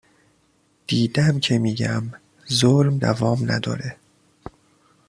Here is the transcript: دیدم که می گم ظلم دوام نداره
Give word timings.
دیدم 0.87 1.39
که 1.39 1.59
می 1.59 1.75
گم 1.75 2.03
ظلم 2.53 2.97
دوام 2.97 3.51
نداره 3.51 3.95